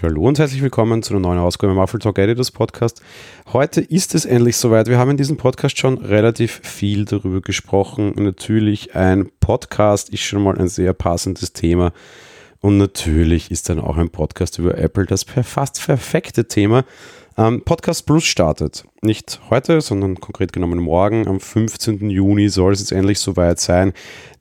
Hallo 0.00 0.28
und 0.28 0.38
herzlich 0.38 0.62
willkommen 0.62 1.02
zu 1.02 1.12
einer 1.12 1.20
neuen 1.20 1.40
Ausgabe 1.40 1.72
im 1.72 1.78
Apple 1.80 1.98
Talk 1.98 2.18
Editors 2.18 2.52
Podcast. 2.52 3.02
Heute 3.52 3.80
ist 3.80 4.14
es 4.14 4.26
endlich 4.26 4.56
soweit. 4.56 4.86
Wir 4.86 4.96
haben 4.96 5.10
in 5.10 5.16
diesem 5.16 5.36
Podcast 5.36 5.76
schon 5.76 5.98
relativ 5.98 6.60
viel 6.62 7.04
darüber 7.04 7.40
gesprochen. 7.40 8.12
Natürlich 8.14 8.94
ein 8.94 9.28
Podcast 9.40 10.10
ist 10.10 10.20
schon 10.20 10.44
mal 10.44 10.56
ein 10.56 10.68
sehr 10.68 10.92
passendes 10.92 11.52
Thema. 11.52 11.92
Und 12.60 12.76
natürlich 12.76 13.50
ist 13.50 13.70
dann 13.70 13.80
auch 13.80 13.96
ein 13.96 14.10
Podcast 14.10 14.60
über 14.60 14.78
Apple 14.78 15.06
das 15.06 15.24
fast 15.24 15.84
perfekte 15.84 16.46
Thema. 16.46 16.84
Ähm, 17.38 17.62
Podcast 17.62 18.04
Plus 18.04 18.24
startet. 18.24 18.84
Nicht 19.00 19.40
heute, 19.48 19.80
sondern 19.80 20.18
konkret 20.18 20.52
genommen 20.52 20.80
morgen. 20.80 21.28
Am 21.28 21.38
15. 21.38 22.10
Juni 22.10 22.48
soll 22.48 22.72
es 22.72 22.80
jetzt 22.80 22.90
endlich 22.90 23.20
soweit 23.20 23.60
sein, 23.60 23.92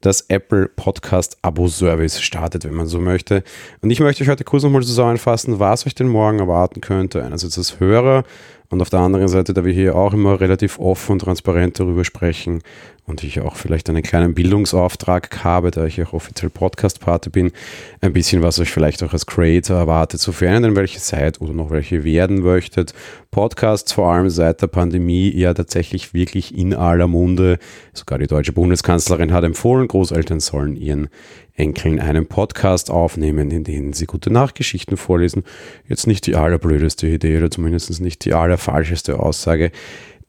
dass 0.02 0.22
Apple 0.30 0.68
Podcast 0.68 1.38
Abo 1.44 1.68
Service 1.68 2.20
startet, 2.20 2.64
wenn 2.64 2.74
man 2.74 2.88
so 2.88 3.00
möchte. 3.00 3.44
Und 3.82 3.92
ich 3.92 4.00
möchte 4.00 4.24
euch 4.24 4.30
heute 4.30 4.44
kurz 4.44 4.64
nochmal 4.64 4.82
zusammenfassen, 4.82 5.60
was 5.60 5.86
euch 5.86 5.94
denn 5.94 6.08
morgen 6.08 6.40
erwarten 6.40 6.82
könnte. 6.82 7.24
Einerseits 7.24 7.60
als 7.60 7.80
Hörer 7.80 8.24
und 8.70 8.82
auf 8.82 8.90
der 8.90 9.00
anderen 9.00 9.28
Seite, 9.30 9.54
da 9.54 9.64
wir 9.64 9.72
hier 9.72 9.96
auch 9.96 10.14
immer 10.14 10.42
relativ 10.42 10.78
offen 10.80 11.14
und 11.14 11.20
transparent 11.20 11.80
darüber 11.80 12.04
sprechen 12.04 12.62
und 13.06 13.24
ich 13.24 13.40
auch 13.40 13.56
vielleicht 13.56 13.90
einen 13.90 14.04
kleinen 14.04 14.34
Bildungsauftrag 14.34 15.44
habe, 15.46 15.72
da 15.72 15.86
ich 15.86 16.02
auch 16.04 16.12
offiziell 16.12 16.50
Podcast-Pate 16.50 17.30
bin, 17.30 17.52
ein 18.02 18.12
bisschen, 18.12 18.42
was 18.42 18.60
euch 18.60 18.70
vielleicht 18.70 19.02
auch 19.04 19.14
als 19.14 19.26
Creator 19.26 19.78
erwartet, 19.78 20.20
sofern 20.20 20.56
ihr 20.56 20.62
denn 20.68 20.76
welche 20.76 21.00
seid 21.00 21.40
oder 21.40 21.54
noch 21.54 21.72
welche 21.72 22.04
werden 22.04 22.42
möchtet. 22.42 22.94
Podcasts 23.32 23.94
vor 23.94 24.12
allem 24.12 24.30
seit 24.30 24.62
der 24.62 24.68
Pandemie 24.68 25.30
ja 25.34 25.54
tatsächlich 25.54 26.14
wirklich 26.14 26.58
in 26.58 26.74
aller 26.74 27.08
Munde. 27.08 27.60
Sogar 27.94 28.20
die 28.20 28.28
deutsche 28.28 28.52
Bundeskanzlerin 28.52 29.32
hat 29.32 29.46
empfohlen, 29.46 29.88
Großeltern 29.88 30.42
sollen 30.42 30.76
ihren 30.76 31.08
Enkeln 31.58 32.00
einen 32.00 32.28
Podcast 32.28 32.90
aufnehmen, 32.92 33.52
in 33.52 33.64
dem 33.64 33.92
sie 33.92 34.06
gute 34.06 34.32
Nachgeschichten 34.32 34.96
vorlesen. 34.96 35.44
Jetzt 35.88 36.08
nicht 36.08 36.26
die 36.28 36.36
allerblödeste 36.36 37.08
Idee 37.08 37.38
oder 37.38 37.52
zumindest 37.52 38.00
nicht 38.00 38.24
die 38.26 38.34
allerfalscheste 38.34 39.20
Aussage, 39.20 39.72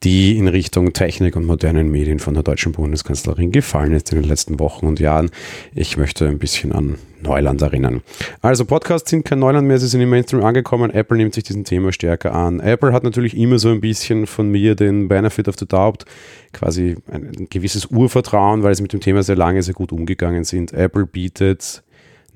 die 0.05 0.39
in 0.39 0.47
Richtung 0.47 0.93
Technik 0.93 1.35
und 1.35 1.45
modernen 1.45 1.91
Medien 1.91 2.21
von 2.21 2.35
der 2.35 2.45
deutschen 2.45 2.73
Bundeskanzlerin 2.73 3.51
gefallen 3.51 3.93
ist 3.93 4.13
in 4.13 4.21
den 4.21 4.29
letzten 4.29 4.61
Wochen 4.61 4.87
und 4.87 5.01
Jahren. 5.01 5.31
Ich 5.75 5.97
möchte 5.97 6.29
ein 6.29 6.39
bisschen 6.39 6.73
an 6.73 6.99
Neuland 7.21 7.63
erinnern. 7.63 8.03
Also 8.41 8.65
Podcasts 8.65 9.11
sind 9.11 9.25
kein 9.25 9.41
Neuland 9.41 9.67
mehr, 9.67 9.79
sie 9.79 9.89
sind 9.89 10.01
im 10.01 10.11
Mainstream 10.11 10.45
angekommen. 10.45 10.91
Apple 10.91 11.17
nimmt 11.17 11.35
sich 11.35 11.43
diesem 11.43 11.65
Thema 11.65 11.93
stärker 11.93 12.33
an. 12.33 12.61
Apple 12.61 12.93
hat 12.93 13.03
natürlich 13.03 13.37
immer 13.37 13.59
so 13.59 13.71
ein 13.71 13.81
bisschen 13.81 14.29
von 14.29 14.49
mir 14.51 14.77
den 14.77 15.09
Benefit 15.09 15.49
of 15.49 15.57
the 15.59 15.67
Doubt, 15.67 16.05
quasi 16.53 16.97
ein, 17.11 17.49
gewisses 17.51 17.87
Urvertrauen, 17.87 18.63
weil 18.63 18.77
sie 18.77 18.83
mit 18.83 18.93
dem 18.93 19.01
Thema 19.01 19.25
sehr 19.25 19.37
lange 19.37 19.63
sehr 19.65 19.75
gut 19.75 19.91
umgegangen 19.91 20.45
sind. 20.45 20.73
Apple 20.73 21.07
bietet 21.07 21.83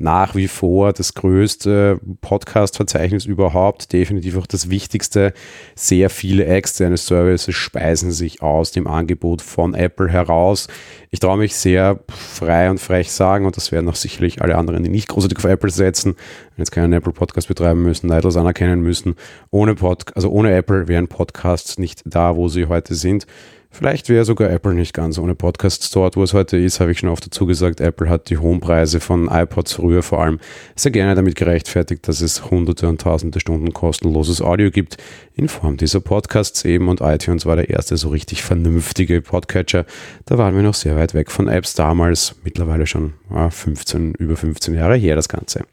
nach 0.02 0.34
wie 0.34 0.48
vor 0.48 0.92
das 0.92 1.14
größte 1.14 2.00
Podcast-Verzeichnis 2.20 3.24
überhaupt, 3.24 3.92
definitiv 3.92 4.36
auch 4.36 4.46
das 4.46 4.68
wichtigste. 4.68 5.32
Sehr 5.74 6.10
viele 6.10 6.44
externe 6.44 6.96
Services 6.96 7.54
speisen 7.54 8.10
sich 8.10 8.42
aus 8.42 8.72
dem 8.72 8.86
Angebot 8.86 9.40
von 9.40 9.74
Apple 9.74 10.08
heraus. 10.08 10.66
Ich 11.10 11.20
traue 11.20 11.38
mich 11.38 11.54
sehr 11.54 12.00
frei 12.08 12.68
und 12.70 12.78
frech 12.78 13.12
sagen, 13.12 13.46
und 13.46 13.56
das 13.56 13.70
werden 13.70 13.88
auch 13.88 13.94
sicherlich 13.94 14.42
alle 14.42 14.56
anderen, 14.56 14.82
die 14.82 14.90
nicht 14.90 15.08
großartig 15.08 15.38
auf 15.38 15.44
Apple 15.44 15.70
setzen, 15.70 16.16
jetzt 16.56 16.72
keinen 16.72 16.92
Apple 16.92 17.12
Podcast 17.12 17.48
betreiben 17.48 17.82
müssen, 17.82 18.08
neidlos 18.08 18.36
anerkennen 18.36 18.80
müssen. 18.80 19.14
Ohne, 19.50 19.74
Pod 19.76 20.16
also 20.16 20.30
ohne 20.30 20.54
Apple 20.54 20.88
wären 20.88 21.08
Podcasts 21.08 21.78
nicht 21.78 22.02
da, 22.04 22.36
wo 22.36 22.48
sie 22.48 22.66
heute 22.66 22.94
sind. 22.94 23.26
Vielleicht 23.74 24.10
wäre 24.10 24.26
sogar 24.26 24.50
Apple 24.50 24.74
nicht 24.74 24.92
ganz 24.92 25.16
ohne 25.16 25.34
Podcasts 25.34 25.90
dort, 25.90 26.14
wo 26.14 26.22
es 26.22 26.34
heute 26.34 26.58
ist, 26.58 26.78
habe 26.78 26.92
ich 26.92 26.98
schon 26.98 27.08
oft 27.08 27.24
dazu 27.24 27.46
gesagt. 27.46 27.80
Apple 27.80 28.10
hat 28.10 28.28
die 28.28 28.36
hohen 28.36 28.60
Preise 28.60 29.00
von 29.00 29.28
iPods 29.28 29.72
früher 29.72 30.02
vor 30.02 30.22
allem 30.22 30.40
sehr 30.76 30.92
gerne 30.92 31.14
damit 31.14 31.36
gerechtfertigt, 31.36 32.06
dass 32.06 32.20
es 32.20 32.50
hunderte 32.50 32.86
und 32.86 33.00
tausende 33.00 33.40
Stunden 33.40 33.72
kostenloses 33.72 34.42
Audio 34.42 34.70
gibt, 34.70 34.98
in 35.34 35.48
Form 35.48 35.78
dieser 35.78 36.00
Podcasts 36.00 36.66
eben. 36.66 36.90
Und 36.90 37.00
iTunes 37.00 37.46
war 37.46 37.56
der 37.56 37.70
erste 37.70 37.96
so 37.96 38.10
richtig 38.10 38.42
vernünftige 38.42 39.22
Podcatcher. 39.22 39.86
Da 40.26 40.36
waren 40.36 40.54
wir 40.54 40.62
noch 40.62 40.74
sehr 40.74 40.96
weit 40.96 41.14
weg 41.14 41.30
von 41.30 41.48
Apps 41.48 41.72
damals, 41.72 42.34
mittlerweile 42.44 42.86
schon 42.86 43.14
15, 43.48 44.12
über 44.18 44.36
15 44.36 44.74
Jahre 44.74 44.96
her 44.96 45.16
das 45.16 45.30
Ganze. 45.30 45.64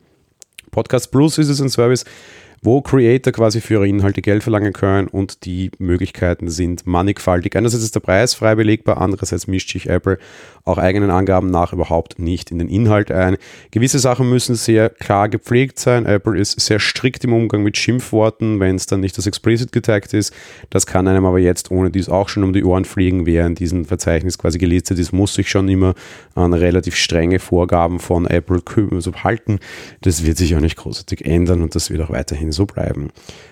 Podcast 0.72 1.12
Plus 1.12 1.38
ist 1.38 1.50
es 1.50 1.59
ein 1.59 1.70
Service, 1.70 2.06
wo 2.62 2.81
Creator 2.81 3.34
quasi 3.34 3.62
für 3.62 3.75
ihre 3.75 3.88
Inhalte 3.88 4.22
Geld 4.22 4.44
verlangen 4.44 4.74
können 4.74 5.08
und 5.08 5.46
die 5.46 5.72
Möglichkeiten 5.80 6.50
sind 6.50 6.86
mannigfaltig. 6.86 7.56
Einerseits 7.56 7.84
ist 7.84 7.96
der 7.96 8.02
Preis 8.02 8.34
frei 8.34 8.56
belegbar, 8.56 9.00
andererseits 9.00 9.47
mischt 9.47 9.72
sich 9.72 9.90
Apple 9.90 10.18
auch 10.66 10.78
eigenen 10.78 11.09
Angaben 11.09 11.50
nach 11.50 11.74
überhaupt 11.74 12.20
nicht 12.20 12.52
in 12.52 12.59
den 12.59 12.70
Inhalt 12.70 13.12
ein. 13.12 13.38
Gewisse 13.72 14.00
Sachen 14.00 14.30
müssen 14.30 14.56
sehr 14.56 14.90
klar 14.90 15.30
gepflegt 15.30 15.80
sein. 15.80 16.06
Apple 16.06 16.38
ist 16.38 16.59
sehr 16.59 16.80
strikt 16.80 17.24
im 17.24 17.34
Umgang 17.34 17.64
mit 17.64 17.78
Schimpfworten, 17.78 18.59
wenn 18.59 18.76
es 18.76 18.86
dann 18.86 19.00
nicht 19.00 19.18
das 19.18 19.26
Explicit 19.26 19.72
getaggt 19.72 20.14
ist. 20.14 20.34
Das 20.70 20.86
kann 20.86 21.08
einem 21.08 21.26
aber 21.26 21.40
jetzt 21.40 21.72
ohne 21.72 21.90
dies 21.90 22.09
auch 22.09 22.30
schon 22.30 22.44
um 22.44 22.53
die 22.53 22.64
Ohren 22.64 22.86
fliegen, 22.86 23.26
wer 23.26 23.46
in 23.46 23.56
diesem 23.56 23.86
Verzeichnis 23.86 24.38
quasi 24.38 24.58
gelistet 24.58 25.00
ist, 25.00 25.12
muss 25.12 25.34
sich 25.34 25.50
schon 25.50 25.68
immer 25.70 25.96
an 26.36 26.53
relativ 26.53 26.96
strenge 26.96 27.40
Vorgaben 27.40 28.00
von 28.00 28.28
Apple 28.28 28.62
also 28.91 29.14
halten. 29.16 29.59
Das 30.02 30.26
wird 30.26 30.38
sich 30.38 30.56
auch 30.56 30.59
nicht 30.59 30.78
großartig 30.78 31.26
ändern 31.26 31.62
und 31.62 31.76
das 31.76 31.90
wird 31.90 32.02
auch 32.02 32.09
weiterhin 32.09 32.49
so 32.52 32.66
bleiben. 32.66 33.10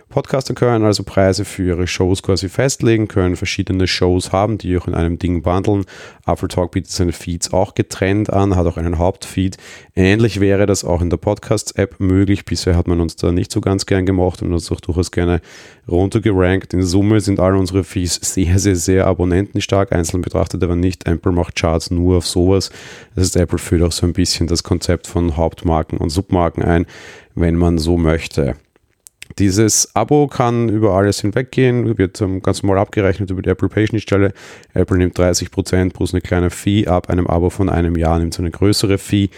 Podcaster 0.09 0.53
können 0.53 0.85
also 0.85 1.03
Preise 1.03 1.43
für 1.43 1.63
ihre 1.63 1.85
Shows 1.85 2.23
quasi 2.23 2.47
festlegen, 2.47 3.09
können 3.09 3.35
verschiedene 3.35 3.87
Shows 3.87 4.31
haben, 4.31 4.57
die 4.57 4.77
auch 4.77 4.87
in 4.87 4.93
einem 4.93 5.19
Ding 5.19 5.41
bundeln. 5.41 5.83
Apple 6.25 6.47
Talk 6.47 6.71
bietet 6.71 6.91
seine 6.91 7.11
Feeds 7.11 7.51
auch 7.51 7.75
getrennt 7.75 8.31
an, 8.31 8.55
hat 8.55 8.65
auch 8.67 8.77
einen 8.77 8.99
Hauptfeed. 8.99 9.57
Ähnlich 9.95 10.39
wäre 10.39 10.65
das 10.65 10.85
auch 10.85 11.01
in 11.01 11.09
der 11.09 11.17
Podcast-App 11.17 11.99
möglich. 11.99 12.45
Bisher 12.45 12.77
hat 12.77 12.87
man 12.87 13.01
uns 13.01 13.17
da 13.17 13.33
nicht 13.33 13.51
so 13.51 13.59
ganz 13.59 13.85
gern 13.85 14.05
gemacht 14.05 14.41
und 14.41 14.53
uns 14.53 14.71
auch 14.71 14.79
durchaus 14.79 15.11
gerne 15.11 15.41
runtergerankt. 15.89 16.73
In 16.73 16.83
Summe 16.83 17.19
sind 17.19 17.41
alle 17.41 17.57
unsere 17.57 17.83
Feeds 17.83 18.19
sehr, 18.21 18.59
sehr, 18.59 18.77
sehr 18.77 19.07
abonnentenstark, 19.07 19.91
einzeln 19.91 20.21
betrachtet 20.21 20.63
aber 20.63 20.77
nicht. 20.77 21.05
Apple 21.05 21.33
macht 21.33 21.55
Charts 21.55 21.91
nur 21.91 22.17
auf 22.19 22.25
sowas. 22.25 22.69
Das 23.13 23.25
heißt, 23.25 23.35
Apple 23.35 23.59
führt 23.59 23.83
auch 23.83 23.91
so 23.91 24.05
ein 24.05 24.13
bisschen 24.13 24.47
das 24.47 24.63
Konzept 24.63 25.05
von 25.05 25.35
Hauptmarken 25.35 25.97
und 25.97 26.11
Submarken 26.11 26.63
ein, 26.63 26.85
wenn 27.35 27.55
man 27.55 27.77
so 27.77 27.97
möchte. 27.97 28.55
Dieses 29.39 29.95
Abo 29.95 30.27
kann 30.27 30.67
über 30.67 30.93
alles 30.93 31.21
hinweggehen, 31.21 31.97
wird 31.97 32.19
um, 32.21 32.41
ganz 32.41 32.63
normal 32.63 32.79
abgerechnet 32.79 33.29
über 33.29 33.43
die 33.43 33.49
Apple 33.49 33.69
Pay-Schnittstelle. 33.69 34.33
Apple 34.73 34.97
nimmt 34.97 35.17
30% 35.17 35.93
plus 35.93 36.13
eine 36.13 36.21
kleine 36.21 36.49
Fee 36.49 36.87
ab 36.87 37.09
einem 37.09 37.27
Abo 37.27 37.51
von 37.51 37.69
einem 37.69 37.95
Jahr, 37.95 38.17
nimmt 38.17 38.33
so 38.33 38.41
eine 38.41 38.49
größere 38.49 38.97
Fee. 38.97 39.29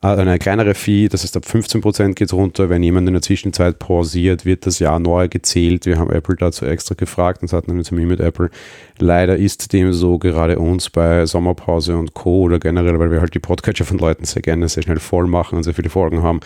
Äh, 0.00 0.06
eine 0.06 0.38
kleinere 0.38 0.74
Fee, 0.74 1.08
das 1.08 1.24
heißt 1.24 1.36
ab 1.36 1.44
15% 1.44 2.14
geht 2.14 2.28
es 2.28 2.32
runter. 2.32 2.70
Wenn 2.70 2.82
jemand 2.84 3.08
in 3.08 3.14
der 3.14 3.22
Zwischenzeit 3.22 3.80
pausiert, 3.80 4.44
wird 4.44 4.64
das 4.64 4.78
Jahr 4.78 5.00
neu 5.00 5.28
gezählt. 5.28 5.86
Wir 5.86 5.98
haben 5.98 6.10
Apple 6.10 6.36
dazu 6.36 6.66
extra 6.66 6.94
gefragt 6.94 7.42
und 7.42 7.52
hatten 7.52 7.72
einen 7.72 7.82
Termin 7.82 8.06
mit 8.06 8.20
Apple. 8.20 8.50
Leider 8.98 9.36
ist 9.36 9.72
dem 9.72 9.92
so 9.92 10.18
gerade 10.18 10.60
uns 10.60 10.90
bei 10.90 11.26
Sommerpause 11.26 11.96
und 11.96 12.14
Co. 12.14 12.42
oder 12.42 12.60
generell, 12.60 12.98
weil 13.00 13.10
wir 13.10 13.20
halt 13.20 13.34
die 13.34 13.40
Podcatcher 13.40 13.84
von 13.84 13.98
Leuten 13.98 14.24
sehr 14.24 14.42
gerne 14.42 14.68
sehr 14.68 14.84
schnell 14.84 15.00
voll 15.00 15.26
machen 15.26 15.56
und 15.56 15.64
sehr 15.64 15.74
viele 15.74 15.90
Folgen 15.90 16.22
haben, 16.22 16.40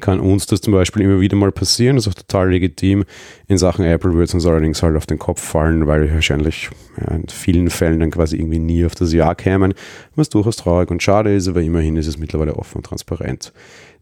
kann 0.00 0.20
uns 0.20 0.46
das 0.46 0.60
zum 0.60 0.74
Beispiel 0.74 1.02
immer 1.02 1.20
wieder 1.20 1.36
mal 1.36 1.52
passieren. 1.52 1.96
Das 1.96 2.06
ist 2.06 2.12
auch 2.12 2.22
total 2.22 2.50
legitim. 2.50 3.04
In 3.46 3.56
Sachen 3.56 3.86
Apple 3.86 4.12
würde 4.12 4.24
es 4.24 4.34
uns 4.34 4.44
allerdings 4.44 4.82
halt 4.82 4.96
auf 4.96 5.06
den 5.06 5.18
Kopf 5.18 5.40
fallen, 5.40 5.86
weil 5.86 6.02
wir 6.02 6.14
wahrscheinlich 6.14 6.68
in 7.10 7.26
vielen 7.28 7.70
Fällen 7.70 8.00
dann 8.00 8.10
quasi 8.10 8.36
irgendwie 8.36 8.58
nie 8.58 8.84
auf 8.84 8.94
das 8.94 9.12
Jahr 9.12 9.34
kämen, 9.34 9.72
was 10.14 10.28
durchaus 10.28 10.56
traurig 10.56 10.90
und 10.90 11.02
schade 11.02 11.34
ist, 11.34 11.48
aber 11.48 11.62
immerhin 11.62 11.96
ist 11.96 12.06
es 12.06 12.18
mittlerweile 12.18 12.56
offen 12.56 12.78
und 12.78 12.86
transparent 12.86 12.97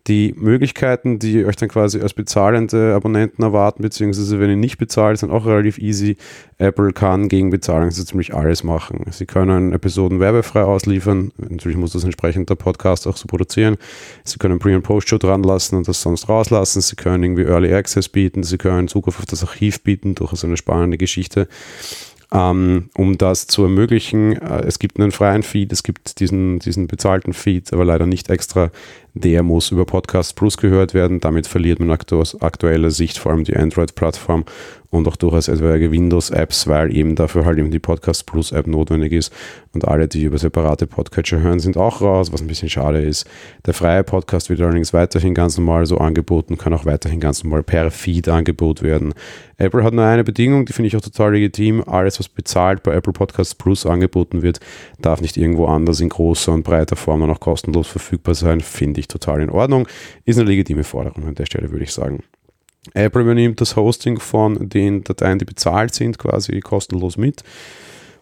die 0.06 0.34
Möglichkeiten, 0.36 1.18
die 1.18 1.44
euch 1.44 1.56
dann 1.56 1.68
quasi 1.68 2.00
als 2.00 2.14
bezahlende 2.14 2.94
Abonnenten 2.94 3.42
erwarten, 3.42 3.82
beziehungsweise 3.82 4.38
wenn 4.38 4.50
ihr 4.50 4.56
nicht 4.56 4.78
bezahlt, 4.78 5.18
sind 5.18 5.30
auch 5.30 5.46
relativ 5.46 5.78
easy. 5.78 6.16
Apple 6.58 6.92
kann 6.92 7.28
gegen 7.28 7.50
Bezahlung 7.50 7.90
so 7.90 8.04
ziemlich 8.04 8.32
alles 8.32 8.62
machen. 8.62 9.04
Sie 9.10 9.26
können 9.26 9.72
Episoden 9.72 10.20
werbefrei 10.20 10.62
ausliefern. 10.62 11.32
Natürlich 11.36 11.76
muss 11.76 11.92
das 11.92 12.04
entsprechend 12.04 12.48
der 12.50 12.54
Podcast 12.54 13.06
auch 13.06 13.16
so 13.16 13.26
produzieren. 13.26 13.76
Sie 14.24 14.38
können 14.38 14.58
Pre- 14.58 14.76
und 14.76 14.82
Post-Show 14.82 15.18
dran 15.18 15.42
lassen 15.42 15.76
und 15.76 15.88
das 15.88 16.00
sonst 16.00 16.28
rauslassen. 16.28 16.80
Sie 16.82 16.96
können 16.96 17.24
irgendwie 17.24 17.44
Early 17.44 17.74
Access 17.74 18.08
bieten. 18.08 18.44
Sie 18.44 18.58
können 18.58 18.88
Zugriff 18.88 19.18
auf 19.18 19.26
das 19.26 19.42
Archiv 19.42 19.82
bieten. 19.82 20.14
Durchaus 20.14 20.44
eine 20.44 20.56
spannende 20.56 20.98
Geschichte 20.98 21.48
ähm, 22.32 22.90
um 22.96 23.18
das 23.18 23.46
zu 23.46 23.62
ermöglichen. 23.62 24.36
Äh, 24.36 24.64
es 24.66 24.78
gibt 24.78 24.98
einen 24.98 25.12
freien 25.12 25.42
Feed, 25.42 25.72
es 25.72 25.82
gibt 25.82 26.20
diesen, 26.20 26.58
diesen 26.58 26.86
bezahlten 26.86 27.32
Feed, 27.32 27.72
aber 27.72 27.84
leider 27.84 28.06
nicht 28.06 28.30
extra. 28.30 28.70
Der 29.14 29.42
muss 29.42 29.70
über 29.70 29.86
Podcast 29.86 30.36
Plus 30.36 30.56
gehört 30.56 30.92
werden. 30.92 31.20
Damit 31.20 31.46
verliert 31.46 31.80
man 31.80 31.96
aus 32.12 32.40
aktueller 32.42 32.90
Sicht 32.90 33.18
vor 33.18 33.32
allem 33.32 33.44
die 33.44 33.56
Android-Plattform 33.56 34.44
und 34.96 35.08
auch 35.08 35.16
durchaus 35.16 35.48
etwaige 35.48 35.90
Windows-Apps, 35.90 36.66
weil 36.66 36.94
eben 36.96 37.14
dafür 37.14 37.44
halt 37.44 37.58
eben 37.58 37.70
die 37.70 37.78
Podcast 37.78 38.26
Plus-App 38.26 38.66
notwendig 38.66 39.12
ist. 39.12 39.32
Und 39.72 39.86
alle, 39.86 40.08
die 40.08 40.24
über 40.24 40.38
separate 40.38 40.86
Podcatcher 40.86 41.40
hören, 41.40 41.60
sind 41.60 41.76
auch 41.76 42.00
raus, 42.00 42.32
was 42.32 42.40
ein 42.40 42.46
bisschen 42.46 42.68
schade 42.68 43.02
ist. 43.02 43.26
Der 43.66 43.74
freie 43.74 44.04
Podcast 44.04 44.48
wird 44.48 44.60
allerdings 44.60 44.92
weiterhin 44.92 45.34
ganz 45.34 45.58
normal 45.58 45.86
so 45.86 45.98
angeboten, 45.98 46.56
kann 46.56 46.72
auch 46.72 46.86
weiterhin 46.86 47.20
ganz 47.20 47.44
normal 47.44 47.62
per 47.62 47.90
Feed 47.90 48.28
angeboten 48.28 48.84
werden. 48.84 49.14
Apple 49.58 49.84
hat 49.84 49.94
nur 49.94 50.04
eine 50.04 50.24
Bedingung, 50.24 50.66
die 50.66 50.72
finde 50.72 50.88
ich 50.88 50.96
auch 50.96 51.00
total 51.00 51.32
legitim. 51.32 51.82
Alles, 51.86 52.18
was 52.18 52.28
bezahlt 52.28 52.82
bei 52.82 52.94
Apple 52.94 53.12
Podcasts 53.12 53.54
Plus 53.54 53.86
angeboten 53.86 54.42
wird, 54.42 54.60
darf 55.00 55.20
nicht 55.20 55.36
irgendwo 55.36 55.66
anders 55.66 56.00
in 56.00 56.08
großer 56.08 56.52
und 56.52 56.62
breiter 56.62 56.96
Form 56.96 57.20
noch 57.20 57.40
kostenlos 57.40 57.88
verfügbar 57.88 58.34
sein. 58.34 58.60
Finde 58.60 59.00
ich 59.00 59.08
total 59.08 59.40
in 59.40 59.50
Ordnung. 59.50 59.88
Ist 60.24 60.38
eine 60.38 60.48
legitime 60.48 60.84
Forderung 60.84 61.26
an 61.26 61.34
der 61.34 61.46
Stelle, 61.46 61.70
würde 61.70 61.84
ich 61.84 61.92
sagen. 61.92 62.22
Apple 62.94 63.22
übernimmt 63.22 63.60
das 63.60 63.76
Hosting 63.76 64.18
von 64.18 64.68
den 64.68 65.04
Dateien, 65.04 65.38
die 65.38 65.44
bezahlt 65.44 65.94
sind, 65.94 66.18
quasi 66.18 66.60
kostenlos 66.60 67.16
mit. 67.16 67.42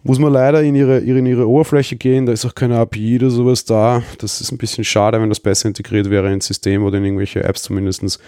Muss 0.03 0.19
man 0.19 0.33
leider 0.33 0.63
in 0.63 0.75
ihre, 0.75 0.99
in 0.99 1.25
ihre 1.25 1.49
Oberfläche 1.49 1.97
gehen, 1.97 2.27
da 2.27 2.33
ist 2.33 2.45
auch 2.45 2.55
keine 2.55 2.79
API 2.79 3.17
oder 3.17 3.31
sowas 3.31 3.65
da. 3.65 4.03
Das 4.19 4.43
ist 4.43 4.53
ein 4.53 4.59
bisschen 4.59 4.85
schade, 4.85 5.19
wenn 5.21 5.31
das 5.31 5.41
besser 5.41 5.69
integriert 5.69 6.11
wäre 6.11 6.31
ins 6.31 6.47
System 6.47 6.85
oder 6.85 6.99
in 6.99 7.05
irgendwelche 7.05 7.43
Apps 7.43 7.63
zumindest. 7.63 8.21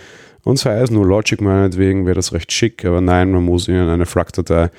Und 0.42 0.58
sei 0.58 0.80
es 0.80 0.90
nur 0.90 1.04
Logic 1.04 1.38
meinetwegen, 1.40 2.06
wäre 2.06 2.14
das 2.14 2.32
recht 2.32 2.50
schick, 2.50 2.84
aber 2.84 3.02
nein, 3.02 3.30
man 3.30 3.44
muss 3.44 3.68
ihnen 3.68 3.90
eine 3.90 4.06
FLAC-Datei 4.06 4.70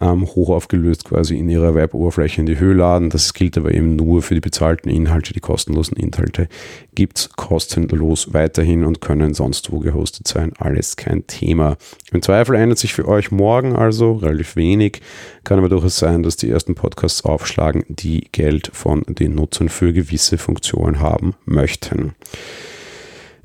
ähm, 0.00 0.26
hoch 0.26 0.50
aufgelöst 0.50 1.04
quasi 1.04 1.36
in 1.36 1.48
ihrer 1.48 1.74
Web-Oberfläche 1.74 2.40
in 2.40 2.46
die 2.46 2.58
Höhe 2.58 2.74
laden. 2.74 3.10
Das 3.10 3.34
gilt 3.34 3.56
aber 3.56 3.72
eben 3.72 3.96
nur 3.96 4.22
für 4.22 4.34
die 4.34 4.40
bezahlten 4.40 4.88
Inhalte. 4.88 5.32
Die 5.32 5.40
kostenlosen 5.40 5.96
Inhalte 5.96 6.48
gibt 6.94 7.18
es 7.18 7.28
kostenlos 7.30 8.32
weiterhin 8.32 8.84
und 8.84 9.00
können 9.00 9.34
sonst 9.34 9.72
wo 9.72 9.78
gehostet 9.78 10.28
sein. 10.28 10.52
Alles 10.58 10.96
kein 10.96 11.26
Thema. 11.26 11.76
Im 12.12 12.22
Zweifel 12.22 12.56
ändert 12.56 12.78
sich 12.78 12.94
für 12.94 13.06
euch 13.08 13.30
morgen 13.30 13.76
also 13.76 14.14
relativ 14.14 14.56
wenig. 14.56 15.00
Kann 15.44 15.58
aber 15.58 15.68
durchaus 15.68 15.98
sein, 15.98 16.22
dass 16.22 16.36
die 16.36 16.50
ersten 16.50 16.74
Podcasts 16.74 17.24
aufschlagen, 17.24 17.84
die 17.88 18.28
Geld 18.32 18.70
von 18.72 19.02
den 19.08 19.34
Nutzern 19.34 19.68
für 19.68 19.92
gewisse 19.92 20.38
Funktionen 20.38 21.00
haben 21.00 21.34
möchten. 21.44 22.14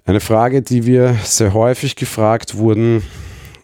Eine 0.06 0.22
Frage, 0.22 0.64
die 0.64 0.88
wir 0.88 1.16
sehr 1.24 1.54
häufig 1.54 1.96
gefragt 1.96 2.58
wurden, 2.58 3.04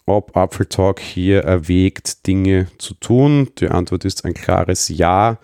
ob 0.06 0.36
Apfeltalk 0.38 1.00
hier 1.00 1.42
erwägt, 1.42 2.28
Dinge 2.28 2.68
zu 2.78 2.94
tun. 2.96 3.50
Die 3.60 3.69
Antwort 3.69 4.06
ist 4.06 4.25
ein 4.25 4.34
klares 4.34 4.90
Ja. 4.90 5.40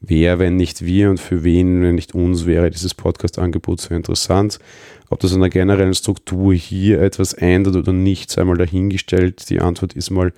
Wer, 0.00 0.38
wenn 0.38 0.56
nicht 0.56 0.84
wir 0.84 1.10
und 1.10 1.20
für 1.20 1.44
wen, 1.44 1.82
wenn 1.82 1.94
nicht 1.94 2.14
uns, 2.14 2.46
wäre 2.46 2.70
dieses 2.70 2.94
Podcast-Angebot 2.94 3.80
so 3.82 3.94
interessant. 3.94 4.58
Ob 5.10 5.20
das 5.20 5.34
an 5.34 5.40
der 5.40 5.50
generellen 5.50 5.94
Struktur 5.94 6.54
hier 6.54 7.02
etwas 7.02 7.34
ändert 7.34 7.76
oder 7.76 7.92
nicht, 7.92 8.30
sei 8.30 8.44
mal 8.44 8.56
dahingestellt. 8.56 9.50
Die 9.50 9.60
Antwort 9.60 9.92
ist 9.92 10.10
mal 10.10 10.32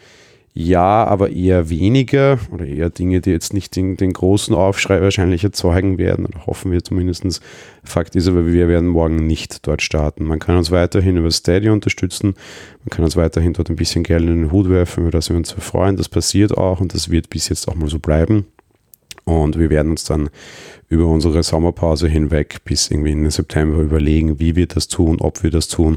ja, 0.54 1.04
aber 1.04 1.30
eher 1.30 1.70
weniger 1.70 2.38
oder 2.50 2.66
eher 2.66 2.90
Dinge, 2.90 3.22
die 3.22 3.30
jetzt 3.30 3.54
nicht 3.54 3.74
den, 3.74 3.96
den 3.96 4.12
großen 4.12 4.54
Aufschrei 4.54 5.00
wahrscheinlich 5.00 5.44
erzeugen 5.44 5.96
werden 5.96 6.26
oder 6.26 6.46
hoffen 6.46 6.70
wir 6.70 6.84
zumindest. 6.84 7.40
Fakt 7.84 8.14
ist 8.16 8.28
aber, 8.28 8.46
wir 8.46 8.68
werden 8.68 8.88
morgen 8.88 9.26
nicht 9.26 9.66
dort 9.66 9.80
starten. 9.80 10.24
Man 10.24 10.40
kann 10.40 10.58
uns 10.58 10.70
weiterhin 10.70 11.16
über 11.16 11.30
Steady 11.30 11.70
unterstützen, 11.70 12.34
man 12.84 12.90
kann 12.90 13.04
uns 13.04 13.16
weiterhin 13.16 13.54
dort 13.54 13.70
ein 13.70 13.76
bisschen 13.76 14.02
Geld 14.02 14.22
in 14.22 14.42
den 14.42 14.52
Hut 14.52 14.68
werfen, 14.68 15.04
über 15.04 15.10
das 15.10 15.30
wir 15.30 15.36
uns 15.38 15.52
freuen. 15.52 15.96
Das 15.96 16.10
passiert 16.10 16.56
auch 16.56 16.80
und 16.80 16.92
das 16.92 17.10
wird 17.10 17.30
bis 17.30 17.48
jetzt 17.48 17.66
auch 17.66 17.74
mal 17.74 17.88
so 17.88 17.98
bleiben. 17.98 18.46
Und 19.24 19.58
wir 19.58 19.70
werden 19.70 19.92
uns 19.92 20.04
dann 20.04 20.30
über 20.88 21.06
unsere 21.06 21.42
Sommerpause 21.42 22.08
hinweg 22.08 22.64
bis 22.64 22.90
irgendwie 22.90 23.12
in 23.12 23.22
den 23.22 23.30
September 23.30 23.78
überlegen, 23.78 24.38
wie 24.38 24.56
wir 24.56 24.66
das 24.66 24.88
tun, 24.88 25.20
ob 25.20 25.42
wir 25.42 25.50
das 25.50 25.68
tun 25.68 25.96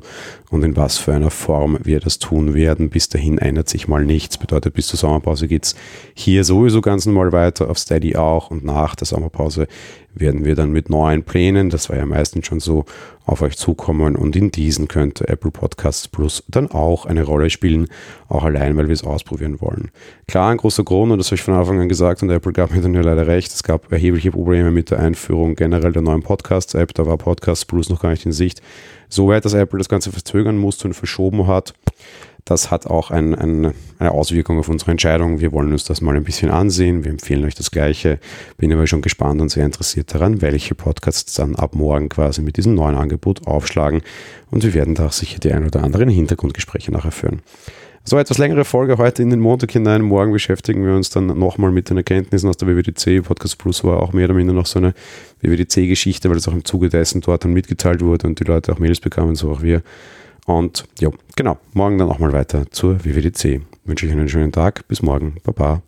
und 0.52 0.64
in 0.64 0.78
was 0.78 0.98
für 0.98 1.14
einer 1.14 1.32
Form 1.32 1.78
wir 1.84 2.00
das 2.00 2.20
tun 2.20 2.54
werden. 2.54 2.90
Bis 2.90 3.10
dahin 3.10 3.38
ändert 3.38 3.68
sich 3.68 3.88
mal 3.88 4.06
nichts. 4.06 4.38
Bedeutet, 4.38 4.74
bis 4.74 4.88
zur 4.88 4.98
Sommerpause 4.98 5.48
geht 5.48 5.66
es 5.66 5.76
hier 6.14 6.44
sowieso 6.44 6.82
ganz 6.82 7.06
normal 7.06 7.32
weiter, 7.32 7.70
auf 7.70 7.78
Steady 7.78 8.16
auch 8.16 8.52
und 8.52 8.64
nach 8.64 8.96
der 8.96 9.08
Sommerpause 9.08 9.68
werden 10.16 10.46
wir 10.46 10.56
dann 10.56 10.72
mit 10.72 10.90
neuen 10.90 11.24
Plänen, 11.24 11.70
das 11.70 11.90
war 11.90 11.98
ja 11.98 12.06
meistens 12.06 12.48
schon 12.48 12.60
so, 12.60 12.86
auf 13.26 13.42
euch 13.42 13.58
zukommen 13.58 14.16
und 14.16 14.36
in 14.36 14.52
diesen 14.52 14.88
könnte 14.88 15.28
Apple 15.28 15.52
Podcasts 15.52 16.08
Plus 16.08 16.44
dann 16.48 16.70
auch 16.70 17.06
eine 17.06 17.24
Rolle 17.24 17.50
spielen, 17.50 17.88
auch 18.28 18.44
allein, 18.44 18.78
weil 18.78 18.88
wir 18.88 18.94
es 18.94 19.04
ausprobieren 19.04 19.62
wollen. 19.62 19.90
Klar, 20.28 20.52
ein 20.52 20.58
großer 20.58 20.84
Grund, 20.84 21.12
und 21.12 21.18
das 21.18 21.28
habe 21.28 21.36
ich 21.36 21.42
von 21.42 21.56
Anfang 21.56 21.80
an 21.80 21.90
gesagt, 21.90 22.22
und 22.22 22.30
Apple 22.30 22.54
gab 22.54 22.72
mir 22.72 22.82
dann 22.82 22.94
ja 22.94 23.02
leider 23.02 23.28
recht, 23.28 23.52
es 23.52 23.64
gab 23.64 23.92
erhebliche 23.92 24.32
Probleme 24.32 24.72
mit 24.72 24.92
der 24.92 25.00
Einführung 25.00 25.56
generell 25.56 25.92
der 25.92 26.04
neuen 26.04 26.22
Podcasts-App, 26.22 26.94
da 26.94 27.06
war 27.06 27.18
Podcasts 27.18 27.66
Plus 27.66 27.90
noch 27.90 28.02
gar 28.02 28.12
nicht 28.12 28.26
in 28.26 28.32
Sicht. 28.32 28.62
Soweit, 29.10 29.46
dass 29.46 29.54
Apple 29.54 29.80
das 29.80 29.90
Ganze 29.90 30.12
verzögern 30.12 30.58
musste 30.58 30.88
und 30.88 30.94
verschoben 30.94 31.48
hat 31.48 31.74
das 32.46 32.70
hat 32.70 32.86
auch 32.86 33.10
ein, 33.10 33.34
ein, 33.34 33.74
eine 33.98 34.12
Auswirkung 34.12 34.60
auf 34.60 34.70
unsere 34.70 34.92
Entscheidung. 34.92 35.40
Wir 35.40 35.52
wollen 35.52 35.72
uns 35.72 35.84
das 35.84 36.00
mal 36.00 36.16
ein 36.16 36.24
bisschen 36.24 36.52
ansehen. 36.52 37.04
Wir 37.04 37.10
empfehlen 37.10 37.44
euch 37.44 37.56
das 37.56 37.72
Gleiche. 37.72 38.20
Bin 38.58 38.72
aber 38.72 38.86
schon 38.86 39.02
gespannt 39.02 39.42
und 39.42 39.50
sehr 39.50 39.66
interessiert 39.66 40.14
daran, 40.14 40.42
welche 40.42 40.76
Podcasts 40.76 41.34
dann 41.34 41.56
ab 41.56 41.74
morgen 41.74 42.08
quasi 42.08 42.44
mit 42.44 42.58
diesem 42.58 42.76
neuen 42.76 42.96
Angebot 42.96 43.48
aufschlagen. 43.48 44.04
Und 44.52 44.64
wir 44.64 44.76
werden 44.76 44.94
da 44.94 45.10
sicher 45.10 45.40
die 45.40 45.52
ein 45.52 45.66
oder 45.66 45.84
anderen 45.84 46.08
Hintergrundgespräche 46.08 46.92
nachher 46.92 47.12
führen. 47.12 47.42
So, 48.04 48.20
etwas 48.20 48.38
längere 48.38 48.66
Folge 48.66 49.00
heute 49.00 49.24
in 49.24 49.32
den 49.32 49.40
Montag 49.40 49.72
hinein. 49.72 50.04
Morgen 50.04 50.32
beschäftigen 50.32 50.86
wir 50.86 50.94
uns 50.94 51.10
dann 51.10 51.26
nochmal 51.26 51.72
mit 51.72 51.90
den 51.90 51.98
Erkenntnissen 51.98 52.48
aus 52.48 52.58
der 52.58 52.68
WWDC. 52.68 53.26
Podcast 53.26 53.58
Plus 53.58 53.84
war 53.84 54.04
auch 54.04 54.14
mehr 54.14 54.26
oder 54.26 54.36
minder 54.36 54.54
noch 54.54 54.68
so 54.68 54.78
eine 54.78 54.94
WWDC-Geschichte, 55.42 56.30
weil 56.30 56.38
es 56.38 56.48
auch 56.48 56.54
im 56.54 56.64
Zuge 56.64 56.90
dessen 56.90 57.22
dort 57.22 57.44
dann 57.44 57.54
mitgeteilt 57.54 58.02
wurde 58.02 58.28
und 58.28 58.40
die 58.40 58.44
Leute 58.44 58.72
auch 58.72 58.78
Mails 58.78 59.00
bekamen, 59.00 59.34
so 59.34 59.50
auch 59.50 59.64
wir. 59.64 59.82
Und 60.46 60.86
ja, 61.00 61.10
genau, 61.36 61.58
morgen 61.74 61.98
dann 61.98 62.10
auch 62.10 62.20
mal 62.20 62.32
weiter 62.32 62.70
zur 62.72 63.04
WWDC. 63.04 63.62
Wünsche 63.84 64.06
ich 64.06 64.12
einen 64.12 64.30
schönen 64.30 64.52
Tag. 64.52 64.88
Bis 64.88 65.02
morgen. 65.02 65.36
Baba. 65.44 65.82